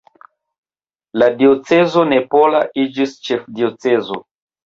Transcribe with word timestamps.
La 1.23 1.25
diocezo 1.41 2.05
napola 2.13 2.63
iĝis 2.85 3.15
ĉefdiocezo. 3.29 4.21